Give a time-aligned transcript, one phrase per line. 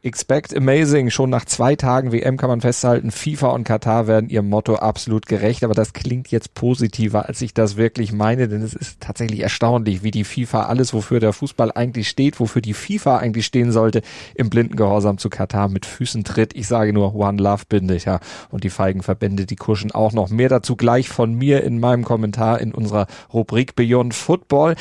[0.00, 1.10] Expect Amazing.
[1.10, 5.26] Schon nach zwei Tagen WM kann man festhalten, FIFA und Katar werden ihrem Motto absolut
[5.26, 5.64] gerecht.
[5.64, 10.04] Aber das klingt jetzt positiver, als ich das wirklich meine, denn es ist tatsächlich erstaunlich,
[10.04, 14.02] wie die FIFA alles, wofür der Fußball eigentlich steht, wofür die FIFA eigentlich stehen sollte,
[14.36, 16.54] im blinden Gehorsam zu Katar mit Füßen tritt.
[16.54, 18.20] Ich sage nur One Love bin ich, ja.
[18.50, 22.04] Und die feigen Verbände, die kuschen auch noch mehr dazu gleich von mir in meinem
[22.04, 24.76] Kommentar in unserer Rubrik Beyond Football.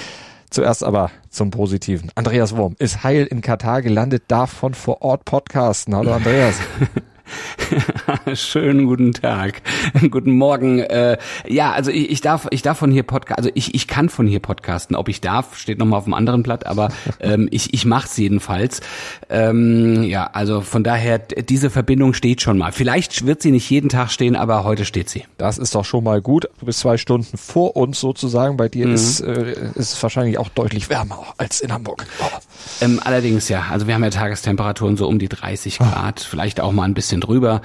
[0.52, 2.12] Zuerst aber zum Positiven.
[2.16, 5.96] Andreas Wurm ist heil in Katar gelandet, darf von vor Ort podcasten.
[5.96, 6.56] Hallo Andreas.
[8.34, 9.62] Schönen guten Tag,
[10.12, 10.80] guten Morgen.
[10.80, 13.38] Äh, ja, also ich, ich darf, ich darf von hier podcasten.
[13.38, 14.96] Also ich, ich kann von hier podcasten.
[14.96, 16.66] Ob ich darf, steht noch mal auf dem anderen Blatt.
[16.66, 18.82] Aber ähm, ich, ich mache es jedenfalls.
[19.30, 22.72] Ähm, ja, also von daher diese Verbindung steht schon mal.
[22.72, 25.26] Vielleicht wird sie nicht jeden Tag stehen, aber heute steht sie.
[25.38, 26.48] Das ist doch schon mal gut.
[26.60, 28.58] Du bist zwei Stunden vor uns sozusagen.
[28.58, 28.94] Bei dir mhm.
[28.94, 32.06] ist, äh, ist es wahrscheinlich auch deutlich wärmer als in Hamburg.
[32.20, 32.47] Oh.
[32.82, 33.66] Ähm, allerdings ja.
[33.72, 37.22] Also wir haben ja Tagestemperaturen so um die 30 Grad, vielleicht auch mal ein bisschen
[37.22, 37.62] drüber.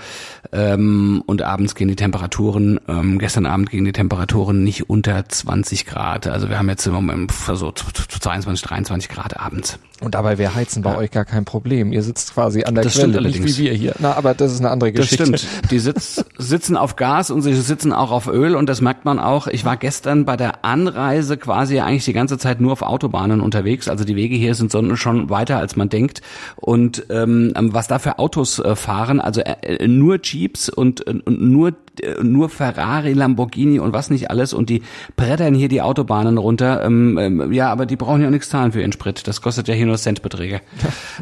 [0.53, 5.87] Ähm, und abends gehen die Temperaturen, ähm, gestern Abend gingen die Temperaturen nicht unter 20
[5.87, 6.27] Grad.
[6.27, 9.79] Also wir haben jetzt im Moment so 22, 23 Grad abends.
[10.03, 10.99] Und dabei wäre Heizen bei ja.
[10.99, 11.93] euch gar kein Problem.
[11.93, 13.95] Ihr sitzt quasi an der das Quelle, nicht wie wir hier.
[14.01, 15.31] Na, aber das ist eine andere Geschichte.
[15.31, 15.71] Das stimmt.
[15.71, 19.21] Die sitz, sitzen auf Gas und sie sitzen auch auf Öl und das merkt man
[19.21, 19.47] auch.
[19.47, 23.89] Ich war gestern bei der Anreise quasi eigentlich die ganze Zeit nur auf Autobahnen unterwegs.
[23.89, 26.23] Also die Wege hier sind schon weiter, als man denkt.
[26.57, 31.27] Und ähm, was da für Autos äh, fahren, also äh, äh nur Jeeps und, und
[31.41, 31.73] nur
[32.23, 34.83] nur Ferrari, Lamborghini und was nicht alles und die
[35.17, 36.85] brettern hier die Autobahnen runter.
[36.85, 39.27] Ähm, ähm, ja, aber die brauchen ja nichts zahlen für ihren Sprit.
[39.27, 40.61] Das kostet ja hier nur Centbeträge.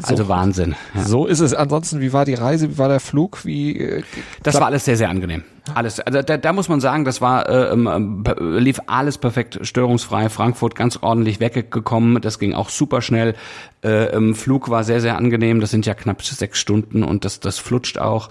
[0.03, 0.75] Also so, Wahnsinn.
[0.95, 1.03] Ja.
[1.03, 1.53] So ist es.
[1.53, 2.71] Ansonsten, wie war die Reise?
[2.71, 3.45] Wie war der Flug?
[3.45, 3.77] Wie?
[3.77, 4.03] Äh,
[4.41, 5.43] das war alles sehr, sehr angenehm.
[5.75, 5.99] Alles.
[5.99, 10.29] Also da, da muss man sagen, das war äh, ähm, lief alles perfekt störungsfrei.
[10.29, 12.19] Frankfurt ganz ordentlich weggekommen.
[12.21, 13.35] Das ging auch super schnell.
[13.83, 15.59] Äh, im Flug war sehr, sehr angenehm.
[15.59, 18.29] Das sind ja knapp sechs Stunden und das, das flutscht auch.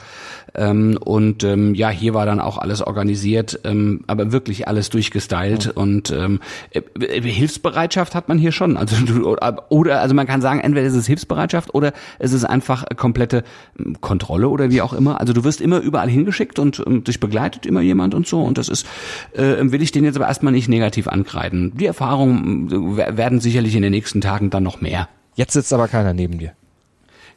[0.54, 5.66] Ähm, und ähm, ja, hier war dann auch alles organisiert, ähm, aber wirklich alles durchgestylt
[5.66, 5.82] mhm.
[5.82, 8.76] und ähm, äh, Hilfsbereitschaft hat man hier schon.
[8.76, 8.96] Also
[9.68, 13.44] oder also man kann sagen, entweder ist es Hilfsbereitschaft oder es ist einfach komplette
[13.78, 15.20] ähm, Kontrolle oder wie auch immer.
[15.20, 18.42] Also du wirst immer überall hingeschickt und ähm, dich begleitet immer jemand und so.
[18.42, 18.86] Und das ist,
[19.32, 21.72] äh, will ich den jetzt aber erstmal nicht negativ ankreiden.
[21.76, 25.08] Die Erfahrungen äh, werden sicherlich in den nächsten Tagen dann noch mehr.
[25.34, 26.52] Jetzt sitzt aber keiner neben dir.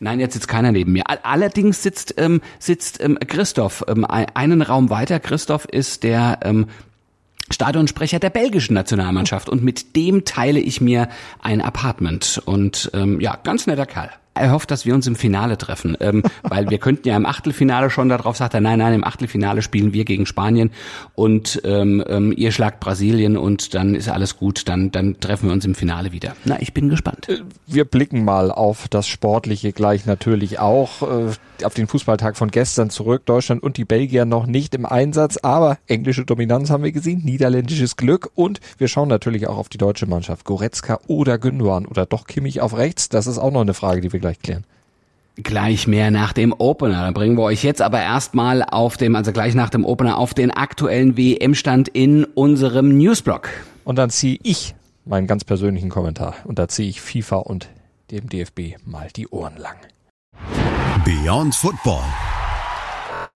[0.04, 1.04] Nein, jetzt sitzt keiner neben mir.
[1.24, 5.22] Allerdings sitzt ähm, sitzt ähm, Christoph ähm, einen Raum weiter.
[5.22, 6.68] Christoph ist der ähm,
[7.50, 11.08] Stadionsprecher der belgischen Nationalmannschaft und mit dem teile ich mir
[11.42, 15.58] ein Apartment und ähm, ja, ganz netter Kerl er hofft, dass wir uns im Finale
[15.58, 19.04] treffen, ähm, weil wir könnten ja im Achtelfinale schon darauf sagt er, nein, nein, im
[19.04, 20.72] Achtelfinale spielen wir gegen Spanien
[21.16, 25.54] und ähm, ähm, ihr schlagt Brasilien und dann ist alles gut, dann dann treffen wir
[25.54, 26.36] uns im Finale wieder.
[26.46, 27.30] Na, ich bin gespannt.
[27.30, 32.52] Äh, wir blicken mal auf das Sportliche gleich natürlich auch, äh, auf den Fußballtag von
[32.52, 33.26] gestern zurück.
[33.26, 37.96] Deutschland und die Belgier noch nicht im Einsatz, aber englische Dominanz haben wir gesehen, niederländisches
[37.96, 40.46] Glück und wir schauen natürlich auch auf die deutsche Mannschaft.
[40.46, 44.12] Goretzka oder Gündogan oder doch Kimmich auf rechts, das ist auch noch eine Frage, die
[44.12, 44.64] wir gleich klären.
[45.36, 47.06] Gleich mehr nach dem Opener.
[47.06, 50.34] Da bringen wir euch jetzt aber erstmal auf dem, also gleich nach dem Opener, auf
[50.34, 53.50] den aktuellen WM-Stand in unserem Newsblog.
[53.84, 54.76] Und dann ziehe ich
[55.06, 56.36] meinen ganz persönlichen Kommentar.
[56.46, 57.70] Und da ziehe ich FIFA und
[58.12, 59.76] dem DFB mal die Ohren lang.
[61.04, 62.04] Beyond Football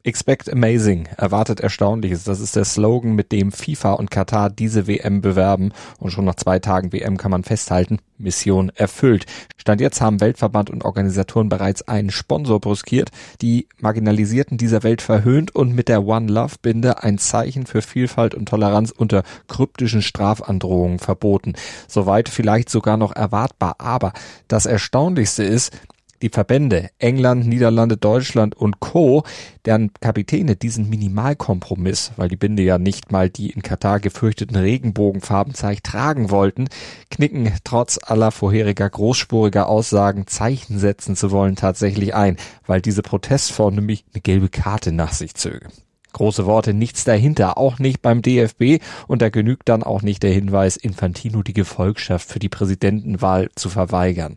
[0.08, 2.24] Expect Amazing, erwartet Erstaunliches.
[2.24, 5.74] Das ist der Slogan, mit dem FIFA und Katar diese WM bewerben.
[6.00, 9.26] Und schon nach zwei Tagen WM kann man festhalten, Mission erfüllt.
[9.58, 13.10] Stand jetzt haben Weltverband und Organisatoren bereits einen Sponsor bruskiert,
[13.42, 18.34] die Marginalisierten dieser Welt verhöhnt und mit der One Love Binde ein Zeichen für Vielfalt
[18.34, 21.54] und Toleranz unter kryptischen Strafandrohungen verboten.
[21.90, 23.76] Soweit vielleicht sogar noch erwartbar.
[23.80, 24.14] Aber
[24.48, 25.74] das Erstaunlichste ist,
[26.22, 29.24] die Verbände England, Niederlande, Deutschland und Co.,
[29.66, 35.54] deren Kapitäne diesen Minimalkompromiss, weil die Binde ja nicht mal die in Katar gefürchteten Regenbogenfarben
[35.54, 36.68] zeigt, tragen wollten,
[37.10, 43.76] knicken trotz aller vorheriger großspuriger Aussagen Zeichen setzen zu wollen tatsächlich ein, weil diese Protestform
[43.76, 45.68] nämlich eine gelbe Karte nach sich zöge.
[46.18, 50.32] Große Worte, nichts dahinter, auch nicht beim DFB und da genügt dann auch nicht der
[50.32, 54.36] Hinweis, Infantino die Gefolgschaft für die Präsidentenwahl zu verweigern.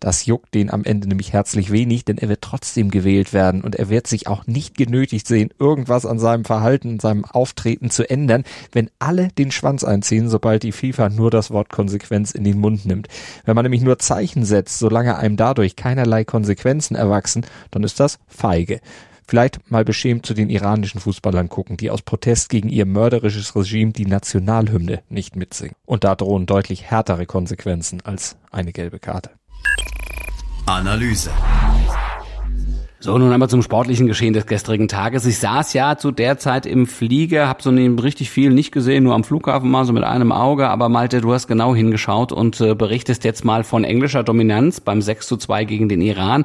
[0.00, 3.76] Das juckt den am Ende nämlich herzlich wenig, denn er wird trotzdem gewählt werden und
[3.76, 8.42] er wird sich auch nicht genötigt sehen, irgendwas an seinem Verhalten, seinem Auftreten zu ändern,
[8.72, 12.86] wenn alle den Schwanz einziehen, sobald die FIFA nur das Wort Konsequenz in den Mund
[12.86, 13.06] nimmt.
[13.44, 18.18] Wenn man nämlich nur Zeichen setzt, solange einem dadurch keinerlei Konsequenzen erwachsen, dann ist das
[18.26, 18.80] feige.
[19.30, 23.92] Vielleicht mal beschämt zu den iranischen Fußballern gucken, die aus Protest gegen ihr mörderisches Regime
[23.92, 25.76] die Nationalhymne nicht mitsingen.
[25.86, 29.30] Und da drohen deutlich härtere Konsequenzen als eine gelbe Karte.
[30.66, 31.30] Analyse.
[32.98, 35.24] So, nun einmal zum sportlichen Geschehen des gestrigen Tages.
[35.24, 39.14] Ich saß ja zu der Zeit im Flieger, habe so richtig viel nicht gesehen, nur
[39.14, 40.68] am Flughafen mal so mit einem Auge.
[40.68, 45.00] Aber Malte, du hast genau hingeschaut und äh, berichtest jetzt mal von englischer Dominanz beim
[45.00, 46.44] 6 zu 2 gegen den Iran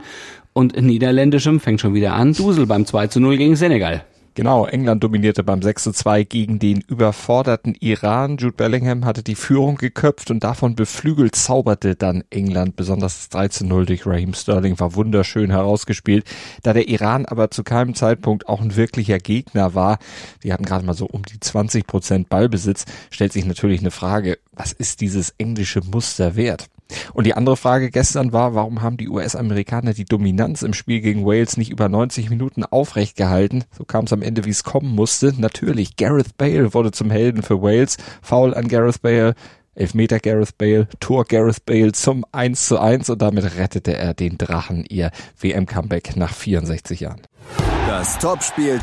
[0.55, 4.05] und niederländischem, fängt schon wieder an, Dusel beim 2 zu 0 gegen Senegal.
[4.35, 8.35] Genau, England dominierte beim 6 zu 2 gegen den überforderten Iran.
[8.35, 12.75] Jude Bellingham hatte die Führung geköpft und davon beflügelt zauberte dann England.
[12.75, 16.25] Besonders das 3 zu 0 durch Raheem Sterling war wunderschön herausgespielt.
[16.63, 19.99] Da der Iran aber zu keinem Zeitpunkt auch ein wirklicher Gegner war,
[20.43, 24.37] die hatten gerade mal so um die 20 Prozent Ballbesitz, stellt sich natürlich eine Frage,
[24.51, 26.67] was ist dieses englische Muster wert?
[27.13, 31.25] Und die andere Frage gestern war, warum haben die US-Amerikaner die Dominanz im Spiel gegen
[31.25, 33.63] Wales nicht über 90 Minuten aufrecht gehalten?
[33.75, 35.33] So kam es am Ende, wie es kommen musste.
[35.37, 37.97] Natürlich, Gareth Bale wurde zum Helden für Wales.
[38.21, 39.35] Foul an Gareth Bale.
[39.75, 44.37] Elfmeter Gareth Bale, Tor Gareth Bale zum 1 zu 1 und damit rettete er den
[44.37, 47.21] Drachen ihr WM-Comeback nach 64 Jahren.
[47.85, 48.79] Das Topspiel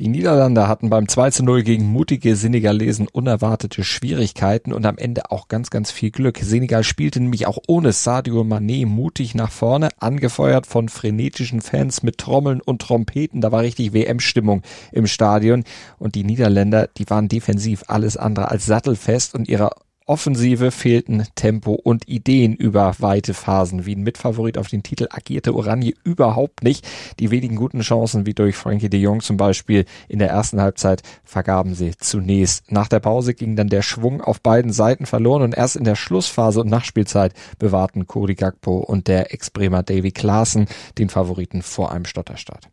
[0.00, 5.32] die Niederlande hatten beim 2 zu 0 gegen mutige Senegalesen unerwartete Schwierigkeiten und am Ende
[5.32, 6.38] auch ganz, ganz viel Glück.
[6.38, 12.18] Senegal spielte nämlich auch ohne Sadio Mané mutig nach vorne, angefeuert von frenetischen Fans mit
[12.18, 13.40] Trommeln und Trompeten.
[13.40, 14.62] Da war richtig WM-Stimmung
[14.92, 15.64] im Stadion.
[15.98, 19.72] Und die Niederländer, die waren defensiv alles andere als sattelfest und ihrer
[20.08, 23.84] Offensive fehlten Tempo und Ideen über weite Phasen.
[23.84, 26.88] Wie ein Mitfavorit auf den Titel agierte Oranje überhaupt nicht.
[27.20, 31.02] Die wenigen guten Chancen, wie durch Frankie de Jong zum Beispiel in der ersten Halbzeit,
[31.24, 32.72] vergaben sie zunächst.
[32.72, 35.94] Nach der Pause ging dann der Schwung auf beiden Seiten verloren und erst in der
[35.94, 42.06] Schlussphase und Nachspielzeit bewahrten Cody Gagpo und der Ex-Bremer Davy Klaassen den Favoriten vor einem
[42.06, 42.70] Stotterstart.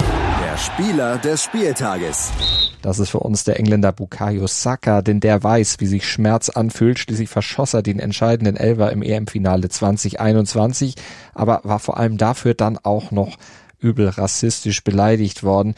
[0.00, 2.32] Der Spieler des Spieltages.
[2.82, 6.98] Das ist für uns der Engländer Bukayo Saka, denn der weiß, wie sich Schmerz anfühlt.
[6.98, 10.94] Schließlich verschoss er den entscheidenden Elfer im EM-Finale 2021,
[11.34, 13.36] aber war vor allem dafür dann auch noch
[13.78, 15.74] übel rassistisch beleidigt worden.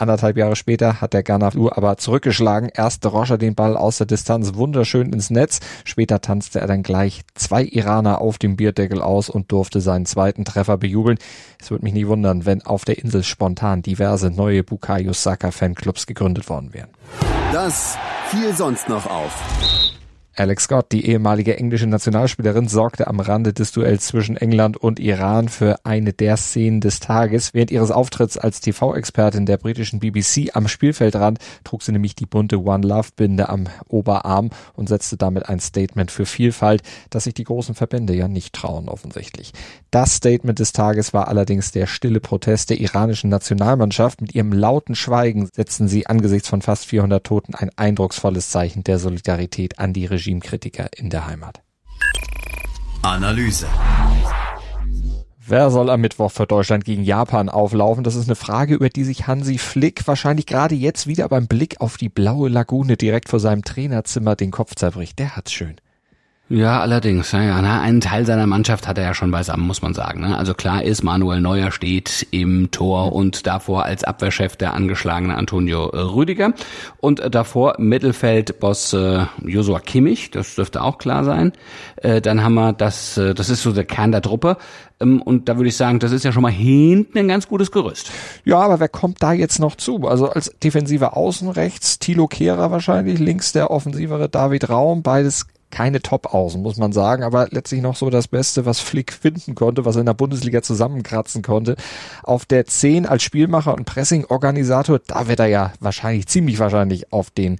[0.00, 2.70] Anderthalb Jahre später hat der Ghana Blue aber zurückgeschlagen.
[2.72, 5.60] Erst Roger den Ball aus der Distanz wunderschön ins Netz.
[5.84, 10.46] Später tanzte er dann gleich zwei Iraner auf dem Bierdeckel aus und durfte seinen zweiten
[10.46, 11.18] Treffer bejubeln.
[11.60, 16.06] Es würde mich nie wundern, wenn auf der Insel spontan diverse neue Bukayo Saka Fanclubs
[16.06, 16.88] gegründet worden wären.
[17.52, 17.98] Das
[18.30, 19.79] fiel sonst noch auf.
[20.40, 25.50] Alex Scott, die ehemalige englische Nationalspielerin, sorgte am Rande des Duells zwischen England und Iran
[25.50, 27.52] für eine der Szenen des Tages.
[27.52, 32.64] Während ihres Auftritts als TV-Expertin der britischen BBC am Spielfeldrand trug sie nämlich die bunte
[32.64, 37.44] One Love Binde am Oberarm und setzte damit ein Statement für Vielfalt, das sich die
[37.44, 39.52] großen Verbände ja nicht trauen offensichtlich.
[39.90, 44.22] Das Statement des Tages war allerdings der stille Protest der iranischen Nationalmannschaft.
[44.22, 48.98] Mit ihrem lauten Schweigen setzten sie angesichts von fast 400 Toten ein eindrucksvolles Zeichen der
[48.98, 51.62] Solidarität an die Regime Regimekritiker in der Heimat.
[53.02, 53.66] Analyse.
[55.44, 58.04] Wer soll am Mittwoch für Deutschland gegen Japan auflaufen?
[58.04, 61.80] Das ist eine Frage, über die sich Hansi Flick wahrscheinlich gerade jetzt wieder beim Blick
[61.80, 65.18] auf die blaue Lagune direkt vor seinem Trainerzimmer den Kopf zerbricht.
[65.18, 65.80] Der hat's schön.
[66.52, 67.30] Ja, allerdings.
[67.30, 70.22] Ja, ja, na, einen Teil seiner Mannschaft hat er ja schon beisammen, muss man sagen.
[70.22, 70.36] Ne?
[70.36, 75.84] Also klar ist, Manuel Neuer steht im Tor und davor als Abwehrchef der angeschlagene Antonio
[75.84, 76.52] Rüdiger.
[76.96, 81.52] Und davor Mittelfeldboss äh, Josua Kimmich, das dürfte auch klar sein.
[81.98, 84.56] Äh, dann haben wir das, äh, das ist so der Kern der Truppe.
[84.98, 87.70] Ähm, und da würde ich sagen, das ist ja schon mal hinten ein ganz gutes
[87.70, 88.10] Gerüst.
[88.44, 90.08] Ja, aber wer kommt da jetzt noch zu?
[90.08, 96.02] Also als defensiver Außen rechts, Thilo Kehrer wahrscheinlich, links der offensivere David Raum, beides keine
[96.02, 99.96] Top-Außen, muss man sagen, aber letztlich noch so das Beste, was Flick finden konnte, was
[99.96, 101.76] er in der Bundesliga zusammenkratzen konnte.
[102.22, 107.30] Auf der 10 als Spielmacher und Pressing-Organisator, da wird er ja wahrscheinlich, ziemlich wahrscheinlich auf
[107.30, 107.58] den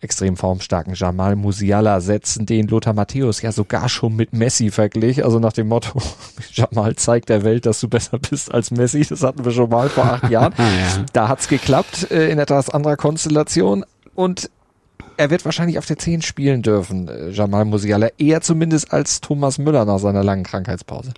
[0.00, 5.24] extrem formstarken Jamal Musiala setzen, den Lothar Matthäus ja sogar schon mit Messi verglich.
[5.24, 6.00] Also nach dem Motto,
[6.52, 9.04] Jamal zeigt der Welt, dass du besser bist als Messi.
[9.04, 10.54] Das hatten wir schon mal vor acht Jahren.
[10.58, 11.04] ja.
[11.12, 13.84] Da hat's geklappt äh, in etwas anderer Konstellation.
[14.14, 14.50] Und
[15.16, 19.58] er wird wahrscheinlich auf der 10 spielen dürfen, äh, Jamal Musiala, eher zumindest als Thomas
[19.58, 21.12] Müller nach seiner langen Krankheitspause.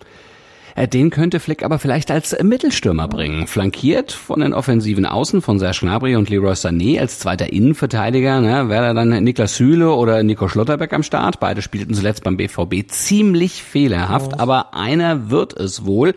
[0.74, 3.46] Äh, den könnte Flick aber vielleicht als Mittelstürmer bringen.
[3.46, 8.40] Flankiert von den offensiven Außen von Serge Gnabry und Leroy Sané als zweiter Innenverteidiger.
[8.40, 11.40] Ne, Wäre dann Niklas Süle oder Nico Schlotterbeck am Start.
[11.40, 14.38] Beide spielten zuletzt beim BVB ziemlich fehlerhaft, oh.
[14.38, 16.14] aber einer wird es wohl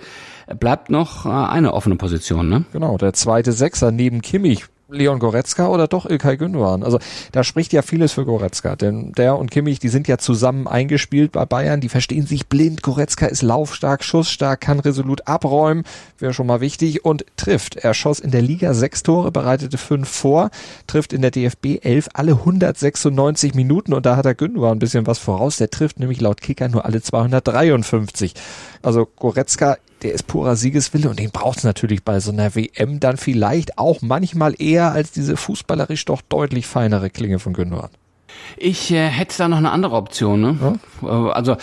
[0.59, 2.65] bleibt noch äh, eine offene Position, ne?
[2.73, 6.83] Genau, der zweite Sechser neben Kimmich Leon Goretzka oder doch Ilkay Gündogan?
[6.83, 7.00] Also
[7.31, 11.31] da spricht ja vieles für Goretzka, denn der und Kimmich, die sind ja zusammen eingespielt
[11.31, 12.81] bei Bayern, die verstehen sich blind.
[12.81, 15.83] Goretzka ist laufstark, schussstark, kann resolut abräumen,
[16.19, 17.77] wäre schon mal wichtig und trifft.
[17.77, 20.51] Er schoss in der Liga sechs Tore, bereitete fünf vor,
[20.88, 25.07] trifft in der DFB elf alle 196 Minuten und da hat er Gündogan ein bisschen
[25.07, 25.57] was voraus.
[25.57, 28.33] Der trifft nämlich laut Kicker nur alle 253.
[28.81, 33.00] Also Goretzka der ist purer Siegeswille und den braucht es natürlich bei so einer WM
[33.00, 37.89] dann vielleicht auch manchmal eher als diese fußballerisch doch deutlich feinere Klinge von Gündogan.
[38.57, 40.41] Ich äh, hätte da noch eine andere Option.
[40.41, 40.57] Ne?
[41.01, 41.27] Ja?
[41.27, 41.55] Äh, also äh,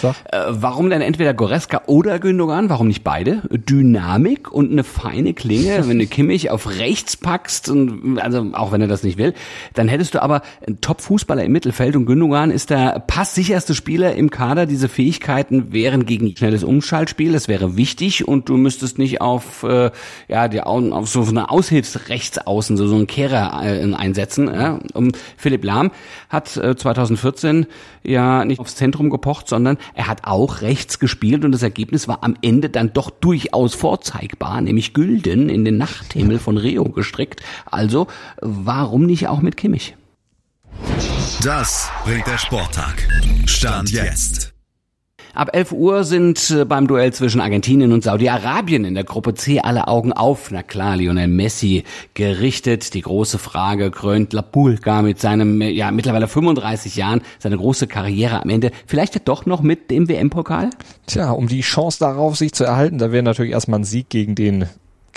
[0.48, 2.70] warum denn entweder Goreska oder Gündogan?
[2.70, 3.42] Warum nicht beide?
[3.50, 5.84] Dynamik und eine feine Klinge.
[5.88, 9.34] wenn du Kimmich auf rechts packst und also auch wenn er das nicht will,
[9.74, 14.30] dann hättest du aber einen Top-Fußballer im Mittelfeld und Gündogan ist der passsicherste Spieler im
[14.30, 14.66] Kader.
[14.66, 17.32] Diese Fähigkeiten wären gegen schnelles Umschaltspiel.
[17.32, 19.90] Das wäre wichtig und du müsstest nicht auf äh,
[20.28, 24.48] ja die auf so eine Aushilfs rechts außen so so einen Kehrer äh, einsetzen.
[24.52, 24.78] Ja?
[24.94, 25.90] Um Philipp Lahm
[26.28, 31.52] hat 2014 äh, ja nicht aufs Zentrum gepocht, sondern er hat auch rechts gespielt und
[31.52, 36.56] das Ergebnis war am Ende dann doch durchaus vorzeigbar, nämlich Gülden in den Nachthimmel von
[36.56, 37.42] Rio gestrickt.
[37.66, 38.06] Also
[38.40, 39.96] warum nicht auch mit Kimmich?
[41.42, 43.06] Das bringt der Sporttag.
[43.46, 44.57] Stand jetzt.
[45.38, 49.60] Ab 11 Uhr sind äh, beim Duell zwischen Argentinien und Saudi-Arabien in der Gruppe C
[49.60, 52.92] alle Augen auf, na klar, Lionel Messi gerichtet.
[52.92, 58.42] Die große Frage krönt La Pulga mit seinem, ja, mittlerweile 35 Jahren, seine große Karriere
[58.42, 58.72] am Ende.
[58.84, 60.70] Vielleicht ja doch noch mit dem WM-Pokal?
[61.06, 64.34] Tja, um die Chance darauf, sich zu erhalten, da wäre natürlich erstmal ein Sieg gegen
[64.34, 64.66] den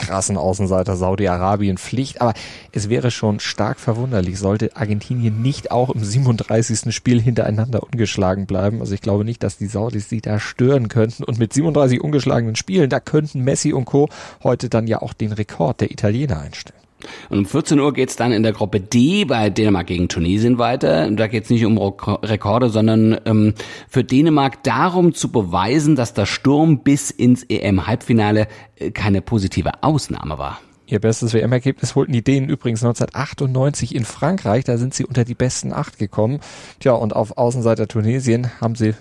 [0.02, 2.20] krassen Außenseiter Saudi-Arabien Pflicht.
[2.22, 2.34] Aber
[2.72, 6.94] es wäre schon stark verwunderlich, sollte Argentinien nicht auch im 37.
[6.94, 8.82] Spiel hintereinander ungeschlagen bleiben.
[8.82, 11.24] Also ich glaube nicht, dass die Saudis sie da stören könnten.
[11.24, 14.10] Und mit 37 ungeschlagenen Spielen, da könnten Messi und Co.
[14.44, 16.81] heute dann ja auch den Rekord der Italiener einstellen.
[17.30, 21.10] Und um 14 Uhr geht's dann in der Gruppe D bei Dänemark gegen Tunesien weiter.
[21.12, 23.54] Da geht's nicht um Rekorde, sondern ähm,
[23.88, 30.38] für Dänemark darum zu beweisen, dass der Sturm bis ins EM-Halbfinale äh, keine positive Ausnahme
[30.38, 30.60] war.
[30.92, 34.66] Ihr bestes WM-Ergebnis holten die Dänen übrigens 1998 in Frankreich.
[34.66, 36.42] Da sind sie unter die besten acht gekommen.
[36.82, 38.94] Tja, und auf Außenseiter Tunesien haben sie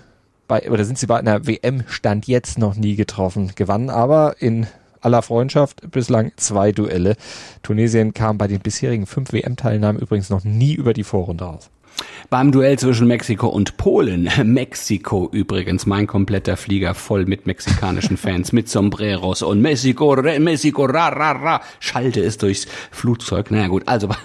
[0.47, 3.51] bei, oder sind sie bei einer WM-Stand jetzt noch nie getroffen.
[3.55, 4.67] Gewannen aber in
[5.01, 7.15] aller Freundschaft bislang zwei Duelle.
[7.63, 11.69] Tunesien kam bei den bisherigen fünf WM-Teilnahmen übrigens noch nie über die Vorrunde aus.
[12.29, 18.51] Beim Duell zwischen Mexiko und Polen, Mexiko übrigens, mein kompletter Flieger voll mit mexikanischen Fans,
[18.51, 23.51] mit Sombreros und Mexiko, Mexiko, ra, ra, ra, schalte es durchs Flugzeug.
[23.51, 24.15] Naja gut, also bei,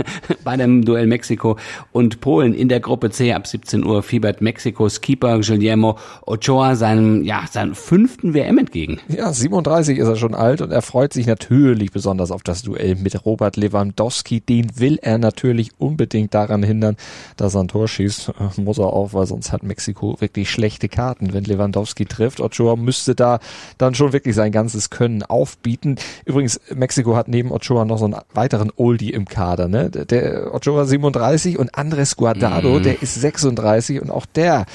[0.45, 1.59] bei dem Duell Mexiko
[1.93, 7.23] und Polen in der Gruppe C ab 17 Uhr fiebert Mexikos Keeper Guillermo Ochoa seinem,
[7.25, 9.01] ja, seinem fünften WM entgegen.
[9.09, 12.97] Ja, 37 ist er schon alt und er freut sich natürlich besonders auf das Duell
[12.97, 14.41] mit Robert Lewandowski.
[14.41, 16.97] Den will er natürlich unbedingt daran hindern,
[17.37, 20.89] dass er ein Tor schießt, äh, muss er auch, weil sonst hat Mexiko wirklich schlechte
[20.89, 22.41] Karten, wenn Lewandowski trifft.
[22.41, 23.41] Ochoa müsste da
[23.79, 25.97] dann schon wirklich sein ganzes Können aufbieten.
[26.25, 29.69] Übrigens, Mexiko hat neben Ochoa noch so einen weiteren Oldie im Kader.
[29.69, 29.91] Ne?
[29.91, 32.83] Der Ochoa 37 und Andres Guardado, mm.
[32.83, 34.67] der ist 36 und auch der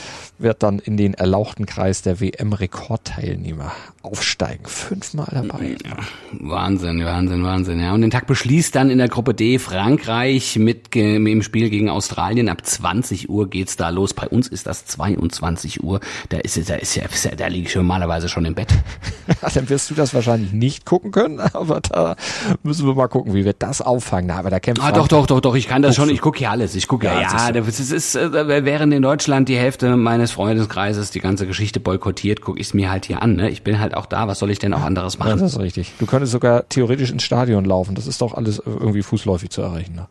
[0.42, 3.72] wird dann in den erlauchten Kreis der WM-Rekordteilnehmer
[4.04, 4.66] aufsteigen.
[4.66, 5.76] Fünfmal dabei.
[5.86, 5.98] Ja,
[6.40, 7.80] Wahnsinn, Wahnsinn, Wahnsinn.
[7.80, 11.70] Ja, und den Tag beschließt dann in der Gruppe D Frankreich mit, mit dem Spiel
[11.70, 12.50] gegen Australien.
[12.50, 14.14] Ab 20 Uhr geht's da los.
[14.14, 16.00] Bei uns ist das 22 Uhr.
[16.30, 17.04] Da ist, da ist ja,
[17.38, 18.74] da liege ich normalerweise schon im Bett.
[19.54, 22.16] dann wirst du das wahrscheinlich nicht gucken können, aber da
[22.64, 24.32] müssen wir mal gucken, wie wir das auffangen.
[24.32, 25.56] Aber da kämpft Ah, doch, doch, doch, doch.
[25.56, 26.10] Ich kann das schon.
[26.10, 26.76] Ich gucke ja alles.
[26.76, 27.48] Ich gucke ja, ja.
[27.48, 32.42] ja das ist, äh, während in Deutschland die Hälfte meines Freundeskreises die ganze Geschichte boykottiert,
[32.42, 33.36] gucke ich es mir halt hier an.
[33.36, 33.50] Ne?
[33.50, 34.28] Ich bin halt auch da.
[34.28, 35.30] Was soll ich denn auch anderes machen?
[35.30, 35.94] Ja, das ist richtig.
[36.00, 37.96] Du könntest sogar theoretisch ins Stadion laufen.
[37.96, 39.96] Das ist doch alles irgendwie fußläufig zu erreichen.
[39.96, 40.08] Ne?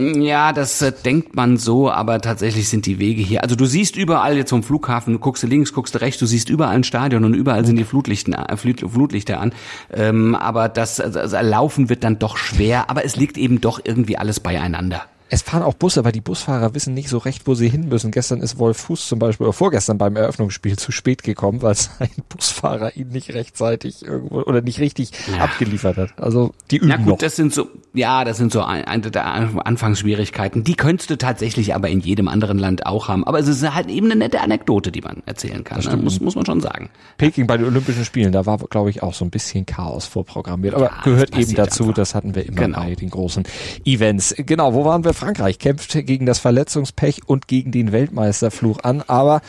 [0.00, 3.42] Ja, das äh, denkt man so, aber tatsächlich sind die Wege hier.
[3.42, 6.74] Also du siehst überall jetzt vom Flughafen, du guckst links, guckst rechts, du siehst überall
[6.74, 9.52] ein Stadion und überall sind die Flutlichten, äh, Flutlichter an.
[9.92, 14.16] Ähm, aber das, also, Laufen wird dann doch schwer, aber es liegt eben doch irgendwie
[14.16, 15.02] alles beieinander.
[15.32, 18.10] Es fahren auch Busse, aber die Busfahrer wissen nicht so recht, wo sie hin müssen.
[18.10, 22.10] Gestern ist Wolf Fuß zum Beispiel, oder vorgestern beim Eröffnungsspiel zu spät gekommen, weil sein
[22.28, 25.44] Busfahrer ihn nicht rechtzeitig irgendwo oder nicht richtig ja.
[25.44, 26.18] abgeliefert hat.
[26.18, 27.18] Also die üben Na gut, noch.
[27.18, 30.62] das sind so, ja, das sind so eine der Anfangsschwierigkeiten.
[30.62, 33.24] Die könntest du tatsächlich aber in jedem anderen Land auch haben.
[33.24, 35.80] Aber es ist halt eben eine nette Anekdote, die man erzählen kann.
[35.82, 35.96] Ne?
[35.96, 36.90] Muss, muss man schon sagen.
[37.18, 40.74] Peking bei den Olympischen Spielen, da war, glaube ich, auch so ein bisschen Chaos vorprogrammiert.
[40.74, 41.96] Aber ja, gehört eben dazu, einfach.
[41.96, 42.80] das hatten wir immer genau.
[42.80, 43.42] bei den großen
[43.84, 44.34] Events.
[44.38, 45.14] Genau, wo waren wir?
[45.14, 49.42] Frankreich kämpft gegen das Verletzungspech und gegen den Weltmeisterfluch an, aber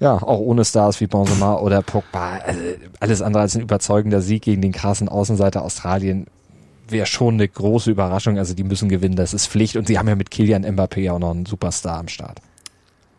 [0.00, 2.60] ja, auch ohne Stars wie Benzema oder Pogba, also
[3.00, 6.26] alles andere als ein überzeugender Sieg gegen den krassen Außenseiter Australien
[6.88, 8.38] wäre schon eine große Überraschung.
[8.38, 9.76] Also die müssen gewinnen, das ist Pflicht.
[9.76, 12.40] Und sie haben ja mit Kilian Mbappé auch noch einen Superstar am Start.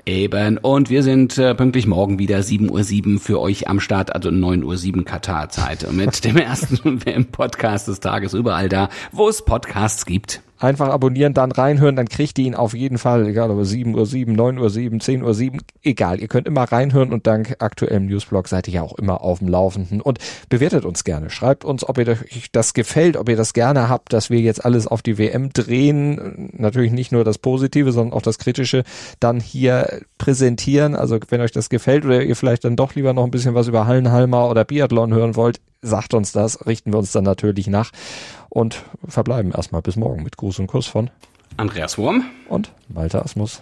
[0.05, 0.59] Eben.
[0.59, 4.97] Und wir sind äh, pünktlich morgen wieder 7.07 Uhr für euch am Start, also 9.07
[4.97, 10.41] Uhr Katar-Zeit mit dem ersten WM-Podcast des Tages überall da, wo es Podcasts gibt.
[10.57, 14.05] Einfach abonnieren, dann reinhören, dann kriegt ihr ihn auf jeden Fall, egal ob 7 Uhr
[14.05, 16.21] 7, 9 Uhr 7, 10 Uhr 7, egal.
[16.21, 19.49] Ihr könnt immer reinhören und dank aktuellem Newsblog seid ihr ja auch immer auf dem
[19.49, 20.19] Laufenden und
[20.49, 21.29] bewertet uns gerne.
[21.29, 24.63] Schreibt uns, ob ihr euch das gefällt, ob ihr das gerne habt, dass wir jetzt
[24.63, 26.51] alles auf die WM drehen.
[26.57, 28.83] Natürlich nicht nur das Positive, sondern auch das Kritische
[29.19, 30.95] dann hier präsentieren.
[30.95, 33.67] Also wenn euch das gefällt oder ihr vielleicht dann doch lieber noch ein bisschen was
[33.67, 37.91] über Hallenhalmer oder Biathlon hören wollt, sagt uns das, richten wir uns dann natürlich nach
[38.49, 41.11] und verbleiben erstmal bis morgen mit Gruß und Kuss von
[41.57, 43.61] Andreas Wurm und Malte Asmus.